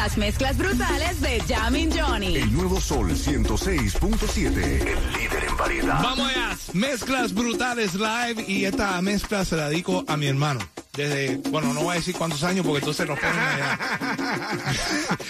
Las 0.00 0.16
mezclas 0.16 0.56
brutales 0.56 1.20
de 1.20 1.42
Jamin 1.46 1.90
Johnny. 1.92 2.36
El 2.36 2.50
nuevo 2.54 2.80
Sol 2.80 3.10
106.7, 3.10 4.46
el 4.46 5.12
líder 5.12 5.44
en 5.46 5.56
variedad. 5.58 6.02
Vamos 6.02 6.26
allá, 6.26 6.56
mezclas 6.72 7.34
brutales 7.34 7.92
live 7.92 8.42
y 8.48 8.64
esta 8.64 9.02
mezcla 9.02 9.44
se 9.44 9.56
la 9.56 9.68
dedico 9.68 10.02
a 10.08 10.16
mi 10.16 10.26
hermano. 10.26 10.60
Desde, 10.94 11.36
bueno, 11.50 11.74
no 11.74 11.82
voy 11.82 11.92
a 11.92 11.98
decir 11.98 12.14
cuántos 12.16 12.42
años 12.44 12.64
porque 12.64 12.78
entonces 12.78 13.06
nos 13.06 13.18
ponen 13.18 13.38
allá. 13.38 13.78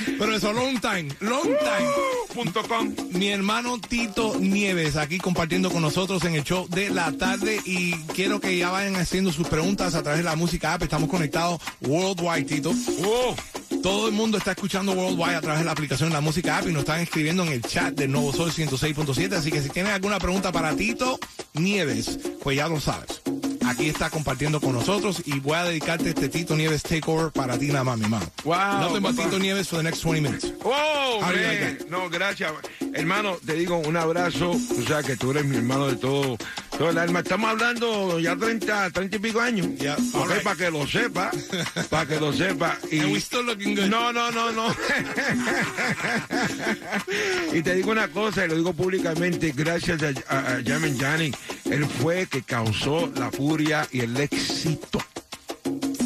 Pero 0.20 0.36
eso, 0.36 0.52
long 0.52 0.80
time, 0.80 1.08
long 1.18 1.42
time. 1.42 1.90
Punto 2.32 2.62
com. 2.62 2.94
Mi 3.10 3.28
hermano 3.28 3.76
Tito 3.80 4.38
Nieves 4.38 4.96
aquí 4.96 5.18
compartiendo 5.18 5.72
con 5.72 5.82
nosotros 5.82 6.24
en 6.24 6.36
el 6.36 6.44
show 6.44 6.68
de 6.68 6.90
la 6.90 7.10
tarde 7.10 7.58
y 7.64 7.92
quiero 8.14 8.40
que 8.40 8.56
ya 8.56 8.70
vayan 8.70 8.94
haciendo 8.94 9.32
sus 9.32 9.48
preguntas 9.48 9.96
a 9.96 10.02
través 10.04 10.18
de 10.18 10.24
la 10.24 10.36
música 10.36 10.74
app. 10.74 10.84
Estamos 10.84 11.10
conectados 11.10 11.60
worldwide, 11.80 12.44
Tito. 12.44 12.72
Todo 13.82 14.08
el 14.08 14.12
mundo 14.12 14.36
está 14.36 14.52
escuchando 14.52 14.92
Worldwide 14.92 15.36
a 15.36 15.40
través 15.40 15.60
de 15.60 15.64
la 15.64 15.72
aplicación 15.72 16.10
de 16.10 16.14
la 16.14 16.20
música 16.20 16.58
app 16.58 16.68
y 16.68 16.72
nos 16.72 16.80
están 16.80 17.00
escribiendo 17.00 17.42
en 17.44 17.52
el 17.52 17.62
chat 17.62 17.94
del 17.94 18.10
Nuevo 18.12 18.32
Sol 18.32 18.52
106.7. 18.52 19.32
Así 19.32 19.50
que 19.50 19.62
si 19.62 19.70
tienen 19.70 19.92
alguna 19.92 20.18
pregunta 20.18 20.52
para 20.52 20.76
Tito 20.76 21.18
Nieves, 21.54 22.18
pues 22.42 22.56
ya 22.56 22.68
lo 22.68 22.80
sabes. 22.80 23.22
Aquí 23.66 23.88
está 23.88 24.10
compartiendo 24.10 24.60
con 24.60 24.72
nosotros 24.72 25.22
y 25.24 25.38
voy 25.40 25.54
a 25.54 25.64
dedicarte 25.64 26.10
este 26.10 26.28
Tito 26.28 26.56
Nieves 26.56 26.82
Takeover 26.82 27.30
para 27.30 27.56
ti 27.56 27.68
nada 27.68 27.84
más, 27.84 27.98
mi 27.98 28.04
hermano. 28.04 28.26
Wow, 28.44 28.80
Nothing 28.80 29.02
but. 29.02 29.16
Tito 29.16 29.38
Nieves 29.38 29.68
for 29.68 29.78
the 29.78 29.84
next 29.84 30.02
20 30.02 30.20
minutes. 30.20 30.52
¡Oh, 30.64 31.20
man! 31.20 31.34
like? 31.34 31.88
No, 31.88 32.10
gracias. 32.10 32.52
Hermano, 32.92 33.36
te 33.46 33.54
digo 33.54 33.78
un 33.78 33.96
abrazo. 33.96 34.50
Tú 34.68 34.84
sabes 34.86 35.06
que 35.06 35.16
tú 35.16 35.30
eres 35.30 35.44
mi 35.44 35.56
hermano 35.56 35.86
de 35.86 35.96
todo, 35.96 36.36
todo 36.80 36.88
el 36.88 36.98
alma. 36.98 37.20
Estamos 37.20 37.50
hablando 37.50 38.18
ya 38.20 38.34
30, 38.34 38.90
30 38.92 39.16
y 39.16 39.18
pico 39.18 39.38
años. 39.38 39.66
Yeah, 39.78 39.96
Ok, 40.14 40.14
all 40.14 40.28
right. 40.30 40.42
para 40.42 40.56
que 40.56 40.70
lo 40.70 40.86
sepa. 40.86 41.30
para 41.90 42.06
que 42.06 42.18
lo 42.18 42.32
sepa. 42.32 42.78
Y, 42.90 43.00
And 43.00 43.12
we 43.12 43.20
still 43.20 43.44
looking 43.44 43.74
good. 43.74 43.90
No, 43.90 44.10
no, 44.10 44.30
no, 44.30 44.50
no. 44.50 44.74
y 47.52 47.62
te 47.62 47.74
digo 47.74 47.90
una 47.90 48.08
cosa, 48.08 48.46
y 48.46 48.48
lo 48.48 48.56
digo 48.56 48.72
públicamente, 48.72 49.52
gracias 49.54 50.00
a, 50.02 50.14
a, 50.34 50.54
a 50.54 50.60
Jamen 50.62 50.98
Jani. 50.98 51.30
Él 51.66 51.84
fue 51.84 52.26
que 52.26 52.40
causó 52.40 53.12
la 53.14 53.30
furia 53.30 53.86
y 53.92 54.00
el 54.00 54.16
éxito 54.16 54.99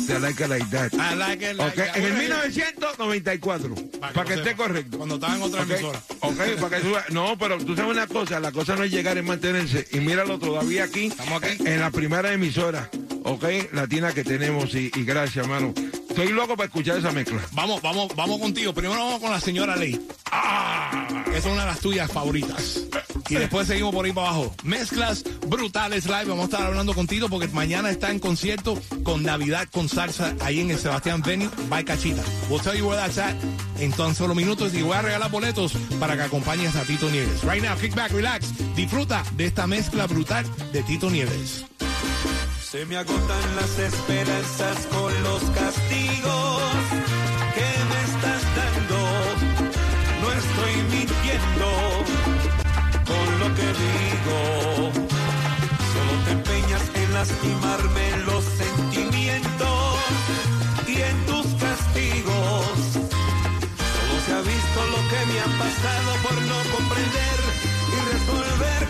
Like 0.08 0.42
It 0.44 0.48
Like 0.48 0.66
That. 0.70 0.92
I 0.94 1.14
like 1.16 1.50
it, 1.50 1.56
like 1.56 1.80
Ok, 1.80 1.86
that. 1.86 1.96
en 1.96 2.04
el 2.04 2.12
Bueno, 2.12 2.36
1994, 2.44 3.74
para 4.00 4.24
que, 4.24 4.34
esté 4.34 4.54
correcto. 4.54 4.96
Cuando 4.98 5.14
estaba 5.16 5.36
en 5.36 5.42
otra 5.42 5.62
emisora. 5.62 6.00
ok, 6.20 6.36
para 6.60 6.80
que 6.80 6.88
veas. 6.88 7.10
No, 7.10 7.36
pero 7.38 7.58
tú 7.58 7.74
sabes 7.74 7.90
una 7.92 8.06
cosa, 8.06 8.40
la 8.40 8.52
cosa 8.52 8.76
no 8.76 8.84
es 8.84 8.90
llegar 8.92 9.16
es 9.18 9.24
mantenerse. 9.24 9.86
Y 9.92 9.98
míralo 10.00 10.38
todavía 10.38 10.84
aquí, 10.84 11.06
Estamos 11.06 11.42
aquí. 11.42 11.56
en 11.66 11.80
la 11.80 11.90
primera 11.90 12.32
emisora, 12.32 12.88
ok, 13.24 13.44
latina 13.72 14.12
que 14.12 14.24
tenemos. 14.24 14.74
Y, 14.74 14.90
y 14.94 15.04
gracias, 15.04 15.44
hermano. 15.44 15.72
Estoy 16.08 16.28
loco 16.28 16.56
para 16.56 16.66
escuchar 16.66 16.98
esa 16.98 17.10
mezcla. 17.10 17.40
Vamos, 17.52 17.82
vamos, 17.82 18.14
vamos 18.14 18.38
contigo. 18.38 18.72
Primero 18.72 19.00
vamos 19.04 19.20
con 19.20 19.30
la 19.32 19.40
señora 19.40 19.74
Ley. 19.74 20.00
Ah, 20.30 21.23
es 21.36 21.44
una 21.46 21.62
de 21.62 21.66
las 21.66 21.80
tuyas 21.80 22.10
favoritas. 22.10 22.80
Y 23.28 23.34
después 23.34 23.66
seguimos 23.66 23.94
por 23.94 24.04
ahí 24.04 24.12
para 24.12 24.28
abajo. 24.28 24.54
Mezclas 24.62 25.24
brutales 25.46 26.06
live. 26.06 26.26
Vamos 26.26 26.42
a 26.42 26.44
estar 26.44 26.62
hablando 26.62 26.94
contigo 26.94 27.28
porque 27.28 27.48
mañana 27.48 27.90
está 27.90 28.10
en 28.10 28.18
concierto 28.18 28.78
con 29.02 29.22
Navidad 29.22 29.68
con 29.72 29.88
salsa 29.88 30.34
ahí 30.40 30.60
en 30.60 30.70
el 30.70 30.78
Sebastián 30.78 31.22
Venue 31.22 31.48
by 31.68 31.84
Cachita. 31.84 32.22
We'll 32.48 32.60
tell 32.60 32.76
you 32.76 32.86
where 32.86 33.00
that's 33.00 33.18
at 33.18 33.34
en 33.80 33.92
tan 33.92 34.14
solo 34.14 34.34
minutos 34.34 34.74
y 34.74 34.82
voy 34.82 34.96
a 34.96 35.02
regalar 35.02 35.30
boletos 35.30 35.72
para 35.98 36.16
que 36.16 36.22
acompañes 36.22 36.76
a 36.76 36.82
Tito 36.82 37.10
Nieves. 37.10 37.42
Right 37.42 37.62
now, 37.62 37.76
kick 37.76 37.94
back, 37.94 38.12
relax. 38.12 38.52
Disfruta 38.76 39.24
de 39.36 39.46
esta 39.46 39.66
mezcla 39.66 40.06
brutal 40.06 40.44
de 40.72 40.82
Tito 40.82 41.10
Nieves. 41.10 41.64
Se 42.70 42.84
me 42.86 42.96
agotan 42.96 43.56
las 43.56 43.78
esperanzas 43.78 44.86
con 44.86 45.22
los 45.22 45.42
castigos 45.50 46.43
con 53.06 53.38
lo 53.40 53.54
que 53.54 53.68
digo. 53.84 54.92
Solo 55.92 56.12
te 56.24 56.32
empeñas 56.32 56.82
en 56.94 57.12
lastimarme 57.12 58.16
los 58.26 58.44
sentimientos 58.44 59.98
y 60.86 61.00
en 61.00 61.26
tus 61.26 61.46
castigos. 61.60 62.76
Solo 63.92 64.14
se 64.26 64.32
ha 64.32 64.40
visto 64.40 64.78
lo 64.94 65.00
que 65.10 65.20
me 65.30 65.40
ha 65.40 65.50
pasado 65.58 66.10
por 66.22 66.36
no 66.42 66.58
comprender 66.74 67.38
y 67.92 67.98
resolver 68.12 68.83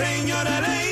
señora 0.00 0.60
ley, 0.60 0.89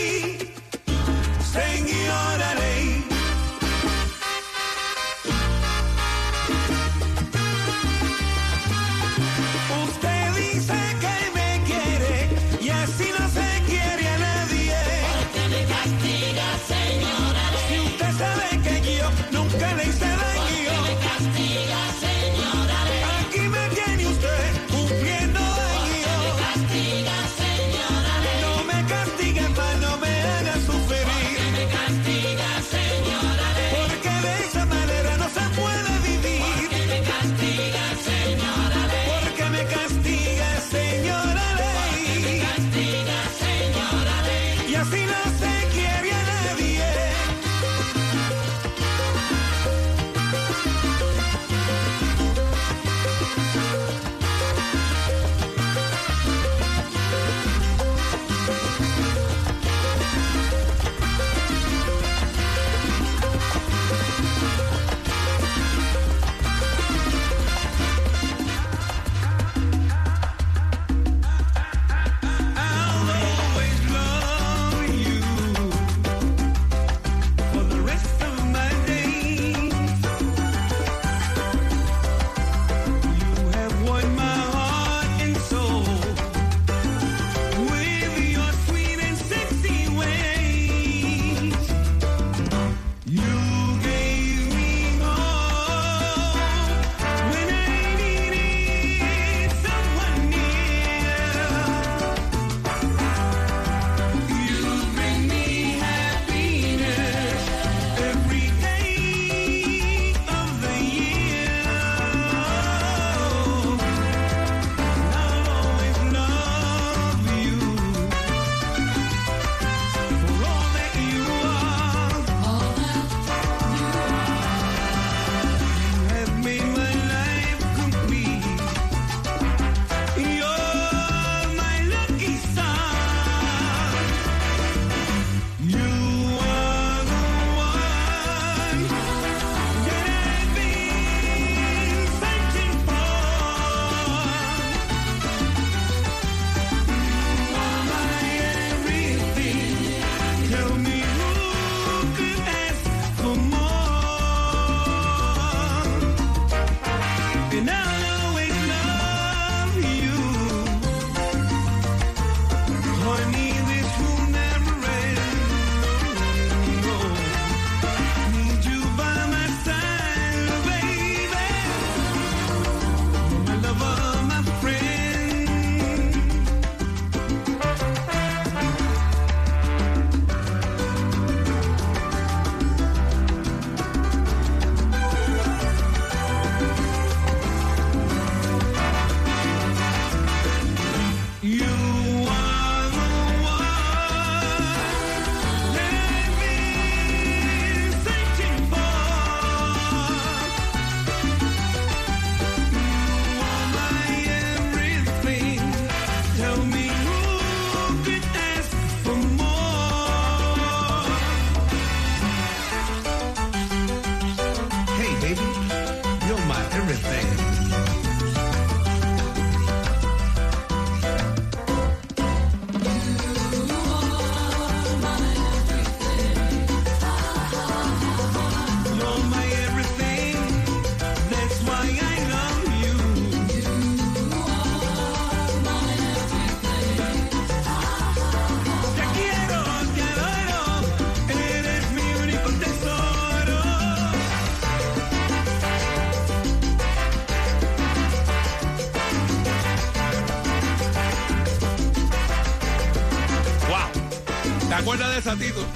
esa, 254.87 255.37
Tito. 255.37 255.67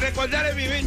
Recordar 0.00 0.46
es 0.46 0.56
vivir. 0.56 0.84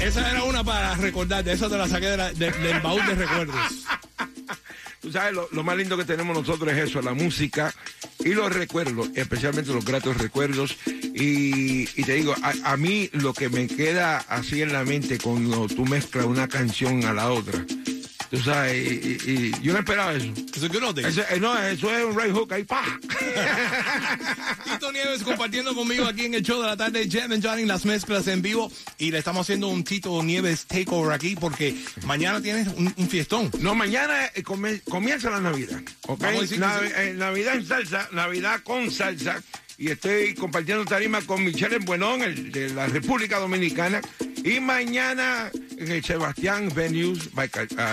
Esa 0.00 0.30
era 0.30 0.44
una 0.44 0.62
para 0.64 0.94
recordar. 0.96 1.44
De 1.44 1.52
esa 1.52 1.68
te 1.68 1.76
la 1.78 1.88
saqué 1.88 2.06
de 2.06 2.16
la- 2.16 2.32
de- 2.32 2.50
del 2.50 2.80
baúl 2.80 3.04
de 3.06 3.14
recuerdos. 3.14 3.56
Tú 5.00 5.10
sabes, 5.10 5.32
lo, 5.34 5.48
lo 5.50 5.64
más 5.64 5.76
lindo 5.76 5.96
que 5.96 6.04
tenemos 6.04 6.36
nosotros 6.36 6.72
es 6.72 6.88
eso, 6.90 7.02
la 7.02 7.12
música 7.12 7.74
y 8.20 8.34
los 8.34 8.52
recuerdos, 8.52 9.08
especialmente 9.16 9.72
los 9.72 9.84
gratos 9.84 10.16
recuerdos. 10.16 10.76
Y, 10.86 11.82
y 12.00 12.04
te 12.04 12.14
digo, 12.14 12.34
a, 12.40 12.72
a 12.72 12.76
mí 12.76 13.10
lo 13.12 13.32
que 13.34 13.48
me 13.48 13.66
queda 13.66 14.18
así 14.28 14.62
en 14.62 14.72
la 14.72 14.84
mente 14.84 15.18
cuando 15.18 15.66
tú 15.66 15.84
mezclas 15.86 16.26
una 16.26 16.46
canción 16.46 17.04
a 17.04 17.12
la 17.12 17.30
otra, 17.32 17.64
tú 18.32 18.38
sabes, 18.40 18.74
y, 18.74 19.30
y- 19.30 19.30
y 19.30 19.52
yo 19.62 19.74
no 19.74 19.80
esperaba 19.80 20.14
eso. 20.14 20.26
Eso 20.56 20.66
old 20.66 20.96
days. 20.98 21.18
Eso, 21.18 21.22
eh, 21.30 21.38
no, 21.38 21.56
eso 21.62 21.94
es 21.94 22.04
un 22.04 22.18
right 22.18 22.32
hook 22.32 22.50
ahí, 22.54 22.64
pa. 22.64 22.82
Tito 24.64 24.90
Nieves 24.90 25.22
compartiendo 25.22 25.74
conmigo 25.74 26.06
aquí 26.06 26.24
en 26.24 26.34
el 26.34 26.42
show 26.42 26.60
de 26.62 26.66
la 26.68 26.76
tarde, 26.76 27.06
Jam 27.10 27.30
and 27.32 27.44
Johnny, 27.46 27.66
las 27.66 27.84
mezclas 27.84 28.26
en 28.28 28.40
vivo. 28.40 28.72
Y 28.98 29.10
le 29.10 29.18
estamos 29.18 29.42
haciendo 29.42 29.68
un 29.68 29.84
Tito 29.84 30.22
Nieves 30.22 30.64
takeover 30.66 31.12
aquí 31.12 31.36
porque 31.36 31.74
mañana 32.06 32.40
tienes 32.40 32.68
un, 32.68 32.92
un 32.96 33.08
fiestón. 33.08 33.50
No, 33.60 33.74
mañana 33.74 34.26
eh, 34.34 34.42
come- 34.42 34.80
comienza 34.88 35.28
la 35.30 35.40
Navidad, 35.40 35.82
eh, 36.96 37.14
Navidad 37.14 37.56
en 37.56 37.66
salsa, 37.66 38.08
Navidad 38.12 38.60
con 38.64 38.90
salsa. 38.90 39.42
Y 39.78 39.90
estoy 39.90 40.34
compartiendo 40.34 40.84
tarima 40.84 41.20
con 41.22 41.42
Michelle 41.44 41.78
Buenón, 41.78 42.22
el 42.22 42.50
de 42.52 42.70
la 42.70 42.86
República 42.86 43.38
Dominicana. 43.38 44.00
Y 44.44 44.60
mañana 44.60 45.50
en 45.78 45.90
el 45.90 46.04
Sebastián 46.04 46.68
Venues, 46.74 47.30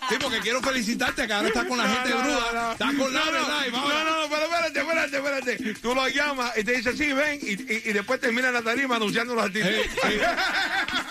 Sí, 0.08 0.14
porque 0.20 0.38
quiero 0.40 0.60
felicitarte 0.62 1.26
que 1.26 1.32
ahora 1.32 1.48
estás 1.48 1.64
con 1.66 1.78
la 1.78 1.88
gente 1.88 2.10
No, 2.10 2.20
bruda. 2.22 2.72
Estás 2.72 2.94
con 2.94 3.12
la 3.14 3.20
no, 3.20 3.26
no, 3.26 3.32
verdad. 3.32 3.66
no, 3.72 4.22
no, 4.22 4.28
pero 4.28 4.44
espérate, 4.44 4.78
espérate, 4.80 5.16
espérate. 5.16 5.74
Tú 5.80 5.94
lo 5.94 6.08
llamas 6.08 6.52
y 6.56 6.64
te 6.64 6.72
dice, 6.76 6.96
sí, 6.96 7.12
ven, 7.12 7.38
y, 7.42 7.55
y, 7.58 7.90
y 7.90 7.92
después 7.92 8.20
termina 8.20 8.50
la 8.50 8.62
tarima 8.62 8.96
anunciándolo 8.96 9.42
a 9.42 9.50
ti. 9.50 9.60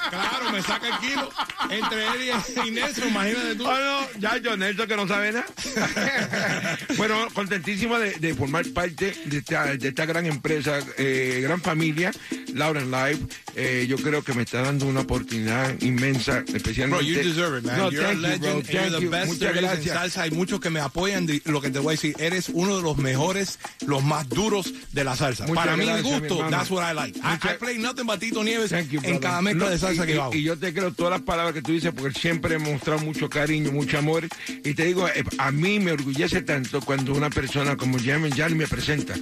Claro, 0.10 0.52
me 0.52 0.62
saca 0.62 0.88
el 0.88 0.98
kilo. 1.00 1.30
Entre 1.70 2.06
él 2.08 2.22
y- 2.24 2.68
y 2.68 2.72
Nelson, 2.72 3.08
imagínate 3.10 3.56
tú. 3.56 3.66
Oh, 3.68 3.78
no, 3.78 4.08
ya 4.20 4.38
yo, 4.38 4.56
Nelson, 4.56 4.88
que 4.88 4.96
no 4.96 5.08
sabe 5.08 5.32
nada. 5.32 5.46
bueno, 6.98 7.28
contentísimo 7.34 7.98
de, 8.00 8.12
de 8.16 8.34
formar 8.36 8.66
parte 8.74 9.16
de 9.26 9.38
esta, 9.40 9.76
de 9.76 9.88
esta 9.88 10.06
gran 10.06 10.26
empresa, 10.26 10.80
eh, 10.98 11.40
gran 11.42 11.62
familia, 11.62 12.12
Lauren 12.54 12.92
Live. 12.92 13.20
Eh, 13.56 13.86
yo 13.88 13.96
creo 13.98 14.22
que 14.24 14.34
me 14.34 14.44
está 14.44 14.62
dando 14.62 14.86
una 14.86 15.02
oportunidad 15.02 15.80
inmensa, 15.82 16.44
especialmente. 16.54 17.06
Bro, 17.06 17.14
you 17.24 17.24
deserve 17.30 17.60
it, 17.60 17.66
man. 17.66 17.78
No, 17.78 17.90
you're 17.92 18.06
a 18.06 18.14
you, 18.14 18.20
legend 18.20 18.46
and 18.46 18.68
you're 18.68 18.90
the 18.92 19.02
you. 19.02 19.10
best 19.10 19.28
Muchas 19.34 19.56
gracias. 19.56 19.96
salsa. 19.96 20.22
Hay 20.24 20.32
muchos 20.32 20.60
que 20.60 20.70
me 20.70 20.80
apoyan 20.82 21.26
de 21.26 21.42
lo 21.46 21.62
que 21.62 21.70
te 21.70 21.80
voy 21.80 21.90
a 21.90 21.96
decir. 21.96 22.16
Eres 22.20 22.50
uno 22.50 22.76
de 22.78 22.84
los 22.84 22.98
mejores, 22.98 23.60
los 23.88 24.04
más 24.04 24.28
duros 24.28 24.74
de 24.92 25.04
la 25.04 25.16
salsa. 25.16 25.48
Muchas 25.48 25.64
Para 25.66 25.78
mí, 25.78 25.86
mi 25.86 25.94
mi 25.94 26.02
gusto, 26.02 26.36
hermano. 26.36 26.50
that's 26.58 26.70
what 26.70 26.84
I 26.92 26.94
like. 26.94 27.18
I, 27.20 27.22
Muchas- 27.34 27.54
I 27.54 27.58
play 27.58 27.78
nothing 27.78 28.06
but 28.06 28.20
Tito 28.20 28.44
Nieves 28.44 28.72
you, 28.92 29.00
en 29.04 29.20
cada 29.20 29.42
mezcla 29.42 29.66
No, 29.66 29.72
de 29.72 29.78
salsa 29.80 30.04
y, 30.04 30.08
que 30.08 30.14
hago. 30.20 30.34
y 30.36 30.44
yo 30.44 30.58
te 30.58 30.74
creo 30.74 30.92
todas 30.92 31.12
las 31.12 31.22
palabras 31.22 31.54
que 31.54 31.62
tú 31.62 31.72
dices 31.72 31.94
porque 31.96 32.20
siempre 32.20 32.56
he 32.56 32.60
mostrado 32.60 33.00
mucho 33.00 33.30
cariño, 33.30 33.72
mucho 33.72 33.98
amor. 33.98 34.28
Y 34.66 34.74
te 34.74 34.86
digo, 34.86 35.08
eh, 35.08 35.24
a 35.38 35.52
mí 35.52 35.80
me 35.80 35.94
orgullece 35.94 36.42
tanto 36.42 36.82
cuando 36.82 37.14
una 37.14 37.30
persona 37.30 37.78
como 37.78 37.98
Jamen 38.00 38.32
Jan 38.36 38.58
me 38.58 38.68
presenta. 38.68 39.14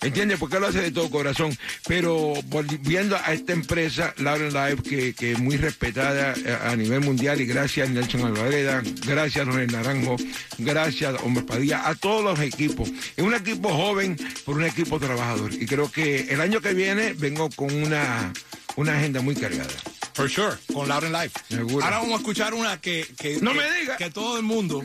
¿Entiendes? 0.00 0.38
Porque 0.38 0.58
lo 0.58 0.66
hace 0.68 0.80
de 0.80 0.90
todo 0.90 1.10
corazón. 1.10 1.56
Pero 1.86 2.32
volviendo 2.46 3.16
a 3.16 3.32
esta 3.32 3.52
empresa, 3.52 3.81
Lauren 4.18 4.52
Live, 4.52 4.82
que, 4.82 5.14
que 5.14 5.32
es 5.32 5.38
muy 5.38 5.56
respetada 5.56 6.34
eh, 6.36 6.56
a 6.64 6.74
nivel 6.76 7.00
mundial, 7.00 7.40
y 7.40 7.46
gracias 7.46 7.88
Nelson 7.90 8.22
Alvareda, 8.24 8.82
gracias 9.06 9.46
Ronel 9.46 9.70
Naranjo, 9.72 10.16
gracias 10.58 11.14
Hombre 11.22 11.42
Padilla, 11.44 11.88
a 11.88 11.94
todos 11.94 12.22
los 12.24 12.38
equipos. 12.40 12.90
Es 13.16 13.24
un 13.24 13.34
equipo 13.34 13.68
joven, 13.70 14.16
pero 14.44 14.56
un 14.58 14.64
equipo 14.64 14.98
trabajador. 15.00 15.52
Y 15.52 15.66
creo 15.66 15.90
que 15.90 16.22
el 16.32 16.40
año 16.40 16.60
que 16.60 16.74
viene 16.74 17.12
vengo 17.14 17.48
con 17.50 17.72
una, 17.74 18.32
una 18.76 18.96
agenda 18.98 19.20
muy 19.20 19.34
cargada. 19.34 19.70
For 20.14 20.28
sure, 20.28 20.56
con 20.72 20.88
Lauren 20.88 21.12
Live. 21.12 21.30
Seguro. 21.48 21.84
Ahora 21.84 21.98
vamos 21.98 22.14
a 22.14 22.16
escuchar 22.18 22.52
una 22.54 22.80
que, 22.80 23.06
que, 23.18 23.38
No 23.40 23.52
que- 23.52 23.58
me 23.58 23.80
diga. 23.80 23.96
que 23.96 24.10
todo 24.10 24.36
el 24.36 24.42
mundo, 24.42 24.82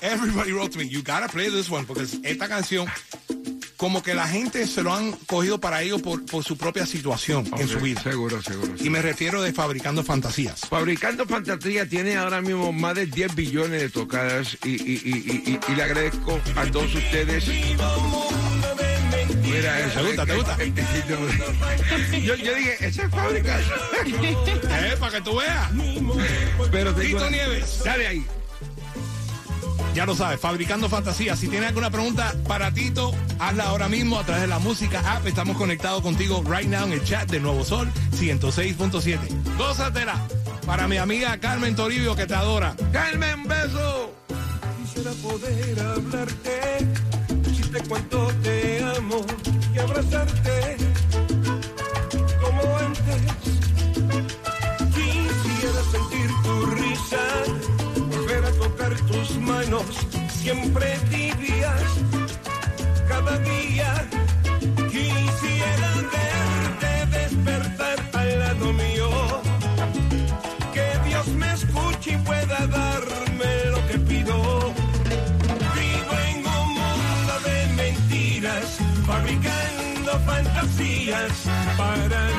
everybody 0.00 0.52
wrote 0.52 0.72
to 0.72 0.78
me, 0.78 0.88
you 0.88 1.00
gotta 1.00 1.28
play 1.28 1.50
this 1.50 1.68
one, 1.70 1.84
porque 1.86 2.04
esta 2.22 2.48
canción, 2.48 2.86
como 3.82 4.00
que 4.00 4.14
la 4.14 4.28
gente 4.28 4.64
se 4.68 4.80
lo 4.84 4.94
han 4.94 5.10
cogido 5.26 5.58
para 5.58 5.82
ellos 5.82 6.00
por, 6.02 6.24
por 6.24 6.44
su 6.44 6.56
propia 6.56 6.86
situación 6.86 7.50
en 7.58 7.66
su 7.66 7.80
vida. 7.80 8.00
Seguro, 8.00 8.40
seguro. 8.40 8.74
Y 8.78 8.88
me 8.90 9.02
refiero 9.02 9.42
de 9.42 9.52
fabricando 9.52 10.04
fantasías. 10.04 10.60
Fabricando 10.60 11.26
Fantasía 11.26 11.88
tiene 11.88 12.16
ahora 12.16 12.40
mismo 12.40 12.72
más 12.72 12.94
de 12.94 13.06
10 13.06 13.34
billones 13.34 13.80
de 13.82 13.88
tocadas 13.90 14.56
y, 14.62 14.68
y- 14.70 15.02
y- 15.04 15.50
y- 15.50 15.72
y 15.72 15.74
le 15.74 15.82
agradezco 15.82 16.38
a 16.54 16.64
todos 16.66 16.94
ustedes. 16.94 17.44
Mira 19.42 19.80
eso. 19.80 20.00
¿Te 20.00 20.06
gusta, 20.06 20.26
te 20.26 20.36
gusta? 20.36 20.56
Yo, 22.20 22.34
yo 22.36 22.54
dije, 22.54 22.76
esa 22.86 23.02
es 23.02 23.10
fábrica. 23.10 23.60
Eh, 24.84 24.96
para 24.98 25.12
que 25.12 25.20
tú 25.22 25.36
veas. 25.36 25.70
Pero 26.70 26.94
te 26.94 27.00
digo, 27.02 27.18
Tito 27.18 27.30
Nieves. 27.30 27.82
Dale 27.84 28.06
ahí. 28.06 28.26
Ya 29.94 30.06
lo 30.06 30.14
sabes, 30.14 30.40
fabricando 30.40 30.88
fantasías. 30.88 31.38
Si 31.38 31.48
tienes 31.48 31.68
alguna 31.68 31.90
pregunta 31.90 32.34
para 32.48 32.72
Tito, 32.72 33.14
hazla 33.38 33.64
ahora 33.64 33.88
mismo 33.88 34.18
a 34.18 34.24
través 34.24 34.42
de 34.42 34.48
la 34.48 34.58
música 34.58 35.00
app. 35.16 35.26
Estamos 35.26 35.56
conectados 35.56 36.02
contigo 36.02 36.42
right 36.46 36.68
now 36.68 36.86
en 36.86 36.92
el 36.92 37.04
chat 37.04 37.30
de 37.30 37.40
Nuevo 37.40 37.62
Sol 37.62 37.90
106.7. 38.16 39.18
Gózatela 39.58 40.14
para 40.66 40.88
mi 40.88 40.96
amiga 40.96 41.38
Carmen 41.38 41.76
Toribio 41.76 42.16
que 42.16 42.26
te 42.26 42.34
adora. 42.34 42.74
Carmen, 42.92 43.46
beso. 43.46 44.14
Quisiera 44.82 45.10
poder 45.22 45.80
hablarte, 45.80 46.86
decirte 47.42 47.82
cuánto 47.88 48.28
te 48.42 48.82
amo 48.96 49.24
y 49.74 49.78
abrazarte 49.78 50.91
siempre 60.52 60.98
tibias, 61.10 61.82
cada 63.08 63.38
día. 63.38 63.90
Quisiera 64.90 65.90
verte 66.12 67.18
despertar 67.18 67.98
al 68.12 68.38
lado 68.38 68.72
mío 68.72 69.10
que 70.74 71.08
Dios 71.08 71.26
me 71.28 71.52
escuche 71.52 72.12
y 72.12 72.16
pueda 72.18 72.66
darme 72.66 73.52
lo 73.70 73.86
que 73.88 73.98
pido. 73.98 74.34
Vivo 75.76 76.14
en 76.28 76.38
un 76.60 76.68
mundo 76.80 77.34
de 77.46 77.66
mentiras, 77.82 78.78
fabricando 79.06 80.10
fantasías 80.26 81.32
para 81.76 82.31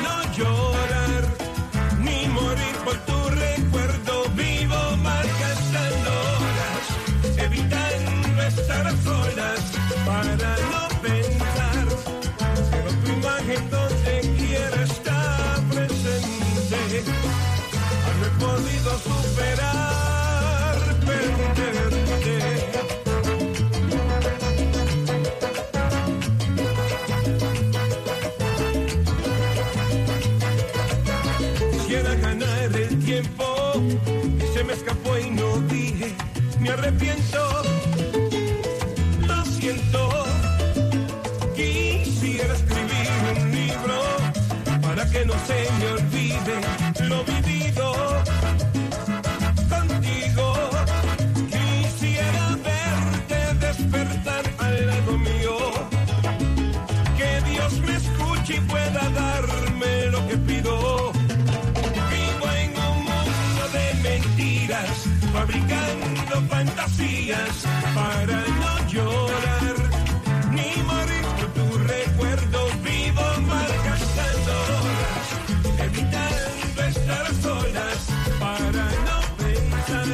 se 34.53 34.63
me 34.63 34.73
escapó 34.73 35.17
y 35.19 35.29
no 35.29 35.59
dije, 35.69 36.15
me 36.59 36.69
arrepiento, 36.69 37.42
para 67.93 68.41
no 68.61 68.87
llorar. 68.87 69.75
Ni 70.51 70.71
morir 70.83 71.25
con 71.39 71.49
tu 71.53 71.77
recuerdo 71.77 72.67
vivo 72.83 73.25
malgastando 73.47 74.51
horas, 74.81 75.27
evitando 75.79 76.83
estar 76.83 77.25
solas 77.41 77.99
para 78.39 78.85
no 79.07 79.17
pensar. 79.37 80.07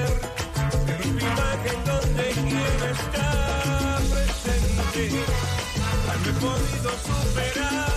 Pero 0.87 1.05
mi 1.13 1.21
imagen 1.21 1.79
donde 1.85 2.25
quiera 2.49 2.91
está 2.91 3.27
presente, 4.11 5.03
he 6.25 6.33
podido 6.33 6.91
superar. 7.07 7.89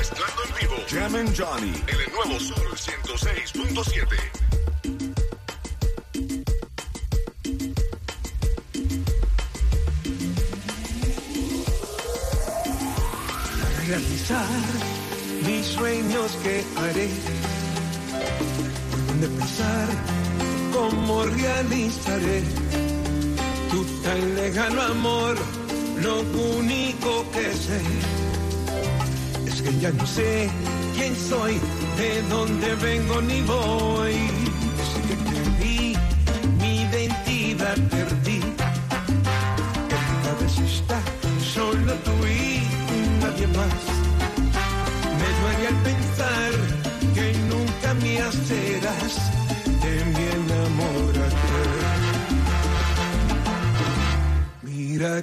Estando 0.00 0.40
en 0.44 0.52
vivo, 0.60 0.76
Jam 0.88 1.14
and 1.16 1.36
Johnny 1.36 1.74
en 1.86 2.00
el 2.00 2.12
nuevo 2.12 2.40
Sol 2.40 2.68
106.7. 2.74 4.47
realizar 13.98 14.46
mis 15.44 15.66
sueños 15.66 16.38
que 16.42 16.64
haré. 16.76 17.08
Dónde 19.08 19.28
pensar 19.28 19.88
cómo 20.72 21.24
realizaré 21.24 22.42
tu 23.70 23.84
tan 24.02 24.36
lejano 24.36 24.82
amor. 24.82 25.36
Lo 26.02 26.20
único 26.58 27.24
que 27.32 27.52
sé 27.52 27.80
es 29.46 29.62
que 29.62 29.78
ya 29.80 29.90
no 29.90 30.06
sé 30.06 30.48
quién 30.94 31.16
soy, 31.16 31.58
de 31.96 32.22
dónde 32.30 32.74
vengo 32.76 33.20
ni 33.22 33.40
voy. 33.42 34.37
Mira 54.98 55.22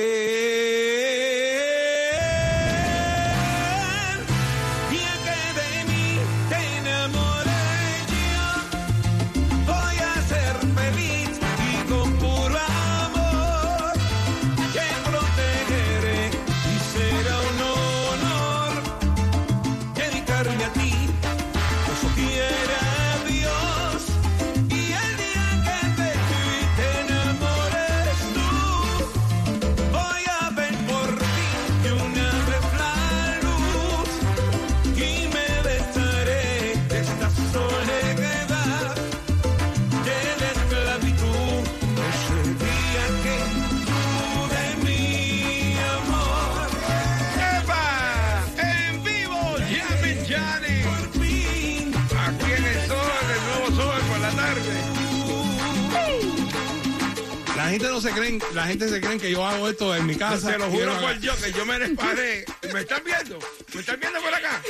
gente 57.71 57.87
no 57.87 58.01
se 58.01 58.11
creen, 58.11 58.41
la 58.53 58.65
gente 58.67 58.89
se 58.89 58.99
creen 58.99 59.19
que 59.19 59.31
yo 59.31 59.45
hago 59.45 59.69
esto 59.69 59.95
en 59.95 60.05
mi 60.05 60.15
casa. 60.15 60.51
Te 60.51 60.57
lo 60.57 60.69
juro 60.69 60.93
yo 60.93 61.01
por 61.01 61.19
Dios 61.19 61.37
que 61.37 61.51
yo 61.53 61.65
me 61.65 61.79
paré. 61.89 62.45
¿Me 62.73 62.81
están 62.81 63.03
viendo? 63.03 63.39
¿Me 63.73 63.79
están 63.79 63.99
viendo 63.99 64.19
por 64.21 64.33
acá? 64.33 64.61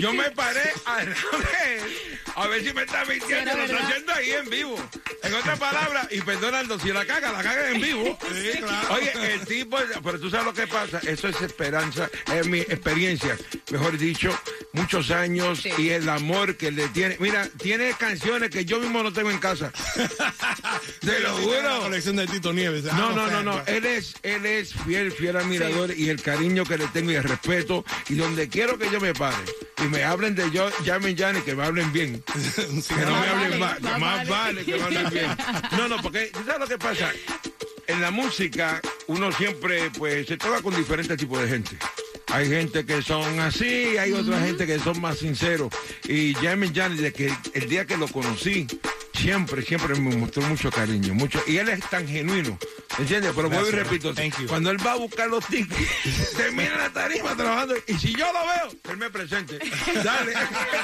Yo 0.00 0.12
me 0.12 0.30
paré 0.30 0.72
a 0.84 0.98
la 0.98 1.04
vez. 1.04 1.82
A 2.34 2.46
ver 2.46 2.64
si 2.64 2.72
me 2.72 2.82
está 2.82 3.04
mintiendo. 3.04 3.50
Sí, 3.50 3.56
Lo 3.56 3.64
estoy 3.64 3.78
haciendo 3.78 4.12
ahí 4.12 4.30
en 4.32 4.50
vivo. 4.50 4.76
En 5.22 5.34
otras 5.34 5.58
palabras, 5.58 6.08
y 6.10 6.20
perdonando, 6.22 6.78
si 6.78 6.92
la 6.92 7.04
caga, 7.04 7.32
la 7.32 7.42
caga 7.42 7.70
en 7.70 7.80
vivo. 7.80 8.18
Sí, 8.32 8.58
claro. 8.58 8.94
Oye, 8.94 9.34
el 9.34 9.46
tipo, 9.46 9.78
pero 10.02 10.18
tú 10.18 10.30
sabes 10.30 10.46
lo 10.46 10.54
que 10.54 10.66
pasa. 10.66 11.00
Eso 11.06 11.28
es 11.28 11.40
esperanza, 11.42 12.08
es 12.34 12.46
mi 12.46 12.60
experiencia. 12.60 13.36
Mejor 13.70 13.98
dicho, 13.98 14.36
muchos 14.72 15.10
años 15.10 15.60
Sí. 15.62 15.70
y 15.78 15.88
el 15.90 16.08
amor 16.08 16.56
que 16.56 16.70
le 16.70 16.88
tiene. 16.88 17.16
Mira, 17.20 17.48
tiene 17.60 17.92
canciones 17.98 18.50
que 18.50 18.64
yo 18.64 18.78
mismo 18.80 19.02
no 19.02 19.12
tengo 19.12 19.30
en 19.30 19.38
casa. 19.38 19.72
Te 21.00 21.20
lo 21.20 21.28
La 21.36 21.42
juro. 21.42 21.80
colección 21.80 22.16
de 22.16 22.26
Tito 22.26 22.52
Nieves. 22.52 22.84
Ah, 22.90 22.96
No, 22.96 23.12
no, 23.12 23.30
no, 23.30 23.42
no. 23.42 23.62
Él 23.66 23.84
es, 23.86 24.14
él 24.22 24.46
es 24.46 24.72
fiel, 24.74 25.12
fiel 25.12 25.36
admirador 25.36 25.92
y 25.96 26.08
el 26.08 26.22
cariño 26.22 26.64
que 26.64 26.78
le 26.78 26.86
tengo 26.88 27.10
y 27.10 27.14
el 27.16 27.24
respeto. 27.24 27.84
Y 28.08 28.14
donde 28.14 28.48
quiero 28.48 28.78
que 28.78 28.90
yo 28.90 29.00
me 29.00 29.12
pare 29.14 29.36
y 29.82 29.88
me 29.88 30.04
hablen 30.04 30.34
de 30.34 30.50
yo, 30.50 30.68
llamen 30.84 31.16
Yanni, 31.16 31.40
que 31.42 31.54
me 31.54 31.64
hablen 31.64 31.92
bien. 31.92 32.22
Sí, 32.80 32.94
Que 32.94 33.00
no 33.02 33.10
me 33.20 33.26
hablen 33.28 33.58
vale, 33.60 33.80
mal. 33.80 33.80
más 33.82 34.00
Más 34.00 34.28
vale. 34.28 34.30
vale 34.30 34.64
que 34.64 34.76
me 34.76 34.82
hablen 34.82 35.10
bien. 35.10 35.36
No, 35.72 35.88
no, 35.88 36.00
porque 36.02 36.26
¿tú 36.32 36.40
sabes 36.44 36.60
lo 36.60 36.66
que 36.68 36.78
pasa? 36.78 37.10
En 37.86 38.00
la 38.00 38.10
música 38.10 38.80
uno 39.08 39.32
siempre 39.32 39.90
pues 39.90 40.26
se 40.28 40.36
toca 40.36 40.62
con 40.62 40.74
diferentes 40.76 41.16
tipos 41.16 41.40
de 41.42 41.48
gente. 41.48 41.76
Hay 42.32 42.48
gente 42.48 42.86
que 42.86 43.02
son 43.02 43.40
así, 43.40 43.98
hay 43.98 44.12
otra 44.12 44.40
gente 44.40 44.66
que 44.66 44.78
son 44.78 45.00
más 45.00 45.18
sinceros. 45.18 45.72
Y 46.08 46.34
James 46.34 46.72
Yanni, 46.72 46.96
de 46.96 47.12
que 47.12 47.32
el 47.54 47.68
día 47.68 47.86
que 47.86 47.96
lo 47.96 48.06
conocí, 48.06 48.66
siempre, 49.14 49.62
siempre 49.62 49.94
me 49.96 50.14
mostró 50.16 50.42
mucho 50.42 50.70
cariño, 50.70 51.12
mucho. 51.14 51.40
Y 51.46 51.56
él 51.56 51.68
es 51.68 51.80
tan 51.90 52.06
genuino. 52.06 52.56
¿Entiendes? 52.98 53.32
Pero 53.34 53.48
vuelvo 53.48 53.68
y 53.68 53.70
repito, 53.70 54.12
cuando 54.48 54.70
él 54.70 54.84
va 54.84 54.92
a 54.92 54.96
buscar 54.96 55.28
los 55.28 55.46
tickets, 55.46 56.32
termina 56.36 56.76
la 56.76 56.90
tarima 56.90 57.36
trabajando 57.36 57.74
y 57.86 57.94
si 57.94 58.12
yo 58.12 58.26
lo 58.32 58.40
veo, 58.40 58.80
él 58.90 58.96
me 58.96 59.10
presente. 59.10 59.58
Dale. 60.02 60.32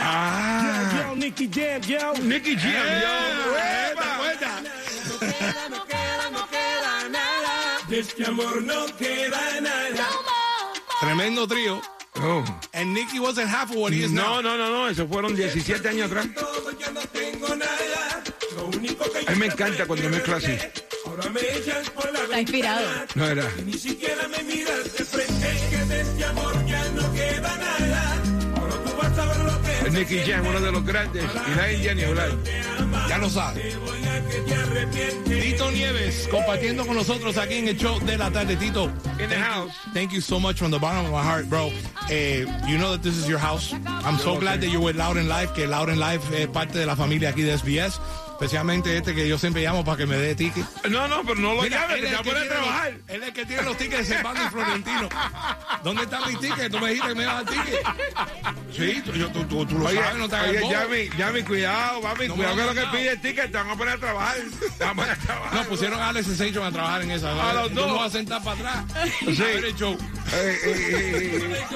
Ah, 0.00 1.04
Yo, 1.08 1.16
Nicky 1.16 1.48
Jam, 1.52 1.80
yo. 1.82 2.12
Nicky 2.22 2.56
Jam, 2.56 2.72
yo. 2.72 3.52
¿Te 3.54 3.92
¡Epa! 3.92 4.77
Este 7.90 8.24
amor 8.26 8.62
no 8.62 8.86
queda 8.96 9.60
nada. 9.60 10.08
Tremendo 11.00 11.46
trío. 11.46 11.80
Oh. 12.20 12.44
And 12.72 12.92
Nicky 12.94 13.20
wasn't 13.20 13.48
half 13.48 13.70
of 13.70 13.76
what 13.76 13.92
he 13.92 14.02
is 14.02 14.10
No, 14.10 14.40
now. 14.40 14.40
no, 14.42 14.56
no, 14.58 14.70
no, 14.70 14.88
eso 14.88 15.06
fueron 15.06 15.36
17 15.36 15.88
años 15.88 16.10
atrás. 16.10 16.26
Ya 16.78 16.88
A 19.26 19.30
mí 19.32 19.38
me 19.38 19.46
encanta 19.46 19.86
cuando 19.86 20.08
mezcla 20.08 20.36
así. 20.36 20.58
Ahora 21.06 21.30
me 21.30 21.40
echas 21.40 21.90
por 21.90 22.12
la 22.12 22.20
Está 22.24 22.40
inspirado. 22.40 22.86
No 23.14 23.26
era. 23.26 23.44
Ni 23.64 23.72
siquiera 23.74 24.26
me 24.28 24.42
miras 24.42 24.94
de 24.96 25.04
frente. 25.04 25.56
Que 25.70 25.84
de 25.84 26.00
este 26.00 26.24
amor 26.24 26.66
ya 26.66 26.84
no 26.90 27.12
queda 27.12 27.56
nada. 27.56 28.22
Ahora 28.56 28.74
tú 28.84 28.96
vas 29.00 29.18
a 29.18 29.24
ver 29.26 29.38
lo 29.38 29.62
que 29.62 29.78
El 29.86 29.92
Nicky 29.94 30.30
Jam, 30.30 30.46
uno 30.46 30.60
de 30.60 30.72
los 30.72 30.84
grandes. 30.84 31.24
Y 31.24 31.54
la 31.54 31.72
India 31.72 31.94
ni 31.94 32.02
hablar. 32.02 32.30
Ya 33.08 33.18
lo 33.18 33.28
sabes. 33.28 33.76
Tito 35.24 35.70
Nieves 35.70 36.28
compartiendo 36.30 36.86
con 36.86 36.96
nosotros 36.96 37.36
aquí 37.36 37.54
en 37.54 37.68
el 37.68 37.76
show 37.76 37.98
de 38.00 38.16
la 38.18 38.30
tarde. 38.30 38.56
Tito, 38.56 38.84
In 39.18 39.28
the 39.28 39.36
house. 39.38 39.72
thank 39.94 40.12
you 40.12 40.20
so 40.20 40.38
much 40.38 40.58
from 40.58 40.70
the 40.70 40.78
bottom 40.78 41.06
of 41.06 41.12
my 41.12 41.22
heart, 41.22 41.48
bro. 41.48 41.70
Eh, 42.10 42.44
you 42.66 42.78
know 42.78 42.92
that 42.92 43.02
this 43.02 43.16
is 43.16 43.28
your 43.28 43.38
house. 43.38 43.72
I'm 44.04 44.18
so 44.18 44.38
glad 44.38 44.60
that 44.60 44.68
you're 44.68 44.80
with 44.82 44.96
Loud 44.96 45.16
and 45.16 45.28
Live, 45.28 45.52
que 45.54 45.66
Loud 45.66 45.88
and 45.88 45.98
Live 45.98 46.22
es 46.34 46.46
parte 46.48 46.78
de 46.78 46.86
la 46.86 46.94
familia 46.96 47.30
aquí 47.30 47.42
de 47.42 47.52
SBS. 47.56 47.98
Especialmente 48.38 48.96
este 48.96 49.16
que 49.16 49.26
yo 49.26 49.36
siempre 49.36 49.62
llamo 49.64 49.84
para 49.84 49.96
que 49.96 50.06
me 50.06 50.16
dé 50.16 50.32
ticket. 50.36 50.64
No, 50.88 51.08
no, 51.08 51.22
pero 51.24 51.34
no 51.40 51.54
lo 51.54 51.62
Mira, 51.62 51.80
llames, 51.88 51.96
que 51.96 52.04
es 52.06 52.10
te 52.10 52.14
va 52.14 52.20
el 52.20 52.20
a 52.20 52.22
que 52.22 52.30
poner 52.30 52.38
a 52.38 52.46
tiene 52.46 52.54
los- 52.54 52.64
trabajar. 52.68 52.88
Él 53.08 53.22
es 53.22 53.28
el 53.28 53.34
que 53.34 53.46
tiene 53.46 53.62
los 53.64 53.76
tickets 53.76 54.08
de 54.08 54.14
Servando 54.14 54.40
y 54.44 54.46
Florentino. 54.50 55.08
¿Dónde 55.82 56.02
están 56.04 56.22
mis 56.28 56.38
tickets? 56.40 56.70
Tú 56.70 56.78
me 56.78 56.88
dijiste 56.90 57.08
que 57.08 57.14
me 57.16 57.22
ibas 57.24 57.34
a 57.34 57.42
dar 57.42 57.52
ticket. 57.52 57.80
Sí, 58.76 59.02
tú, 59.04 59.12
yo- 59.14 59.28
tú, 59.32 59.44
tú- 59.46 59.66
tú 59.66 59.78
lo 59.78 59.86
Oye, 59.86 59.98
sabes, 60.00 60.16
no 60.18 60.28
te 60.28 60.36
hagas 60.36 60.48
oye. 60.50 60.70
Yami, 60.70 61.08
Yami, 61.18 61.42
cuidado, 61.42 62.00
mami, 62.00 62.28
No 62.28 62.34
cuidado 62.36 62.56
que 62.56 62.64
lo 62.64 62.74
que 62.74 62.86
pide 62.96 63.10
el 63.10 63.20
ticket, 63.20 63.50
te 63.50 63.58
van 63.58 63.70
a 63.70 63.76
poner 63.76 63.94
a 63.94 63.98
trabajar. 63.98 64.36
Te 64.78 64.84
van 64.84 64.90
a 64.90 64.94
poner 64.94 65.10
a 65.10 65.16
trabajar. 65.16 65.54
No, 65.54 65.64
pusieron 65.64 66.00
a 66.00 66.08
Alex 66.10 66.26
Sensation 66.26 66.64
a 66.64 66.70
trabajar 66.70 67.02
en 67.02 67.10
esa. 67.10 67.50
A 67.50 67.54
los 67.54 67.74
dos. 67.74 67.86
me 67.86 67.92
voy 67.92 68.06
a 68.06 68.10
sentar 68.10 68.40
para 68.44 68.56
atrás. 68.56 68.84
Sí. 69.18 69.42
A 69.42 69.46
ver 69.46 69.64
el 69.64 69.74
show. 69.74 69.98
Eh, 70.32 70.58
eh, 70.64 70.74
eh, 70.92 71.56
eh. 71.60 71.66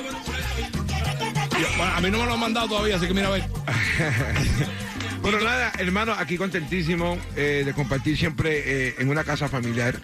Yo- 1.61 1.68
bueno, 1.77 1.92
a 1.96 2.01
mí 2.01 2.09
no 2.09 2.18
me 2.18 2.27
lo 2.27 2.35
han 2.35 2.40
mandado 2.40 2.68
todavía, 2.68 2.94
así 2.96 3.09
que 3.09 3.14
mira 3.14 3.27
a 3.27 3.31
ver. 3.33 3.44
Bueno, 5.23 5.39
nada, 5.41 5.73
hermano, 5.79 6.13
aquí 6.19 6.37
contentísimo 6.37 7.17
eh, 7.37 7.63
de 7.65 7.73
compartir 7.75 8.19
siempre 8.19 8.89
eh, 8.89 8.95
en 8.99 9.09
una 9.09 9.23
casa 9.23 9.49
familiar 9.49 9.95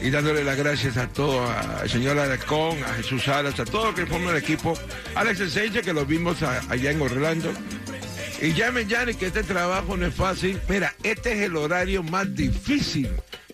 y 0.00 0.10
dándole 0.10 0.44
las 0.44 0.56
gracias 0.56 0.96
a 0.96 1.08
todos, 1.08 1.50
al 1.50 1.90
señor 1.90 2.16
Alarcón, 2.18 2.82
a 2.84 2.94
Jesús 2.94 3.24
Salas, 3.24 3.58
a 3.58 3.64
todos 3.64 3.86
los 3.86 3.94
que 3.96 4.06
forman 4.06 4.30
el 4.30 4.36
equipo, 4.42 4.78
Alex 5.16 5.40
Enseña, 5.40 5.82
que 5.82 5.92
los 5.92 6.06
vimos 6.06 6.42
a- 6.42 6.60
allá 6.70 6.92
en 6.92 7.02
Orlando. 7.02 7.52
Y 8.40 8.52
llamen, 8.54 8.88
Yanni, 8.88 9.14
que 9.14 9.26
este 9.26 9.42
trabajo 9.42 9.96
no 9.96 10.06
es 10.06 10.14
fácil. 10.14 10.58
Mira, 10.68 10.94
este 11.02 11.32
es 11.32 11.40
el 11.40 11.56
horario 11.56 12.02
más 12.02 12.34
difícil. 12.34 13.08